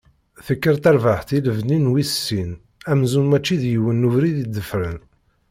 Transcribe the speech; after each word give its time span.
Tekker 0.45 0.75
terbaɛt 0.83 1.29
i 1.37 1.39
lebni 1.45 1.77
n 1.83 1.91
wis 1.93 2.13
sin, 2.25 2.51
amzun 2.91 3.27
mačči 3.29 3.55
d 3.61 3.63
yiwen 3.71 3.97
n 4.01 4.07
ubrid 4.07 4.37
i 4.43 4.45
ḍefren. 4.55 4.99